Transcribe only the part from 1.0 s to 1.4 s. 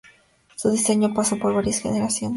pasó